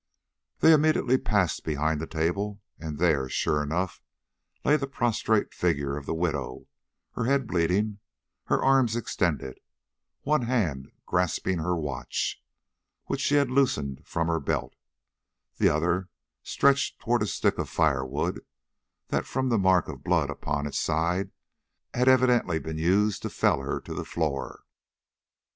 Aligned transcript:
They 0.61 0.73
immediately 0.73 1.19
passed 1.19 1.63
behind 1.63 2.01
the 2.01 2.07
table, 2.07 2.59
and 2.79 2.97
there, 2.97 3.29
sure 3.29 3.61
enough, 3.61 4.01
lay 4.65 4.75
the 4.75 4.87
prostrate 4.87 5.53
figure 5.53 5.95
of 5.95 6.07
the 6.07 6.13
widow, 6.15 6.65
her 7.11 7.25
head 7.25 7.45
bleeding, 7.45 7.99
her 8.45 8.63
arms 8.63 8.95
extended, 8.95 9.59
one 10.23 10.41
hand 10.41 10.91
grasping 11.05 11.59
her 11.59 11.77
watch, 11.77 12.41
which 13.05 13.21
she 13.21 13.35
had 13.35 13.51
loosened 13.51 14.01
from 14.03 14.25
her 14.25 14.39
belt, 14.39 14.75
the 15.59 15.69
other 15.69 16.09
stretched 16.41 16.99
toward 16.99 17.21
a 17.21 17.27
stick 17.27 17.59
of 17.59 17.69
firewood, 17.69 18.43
that, 19.09 19.27
from 19.27 19.49
the 19.49 19.59
mark 19.59 19.87
of 19.87 20.03
blood 20.03 20.31
upon 20.31 20.65
its 20.65 20.79
side, 20.79 21.29
had 21.93 22.07
evidently 22.07 22.57
been 22.57 22.79
used 22.79 23.21
to 23.21 23.29
fell 23.29 23.59
her 23.59 23.79
to 23.79 23.93
the 23.93 24.03
floor. 24.03 24.63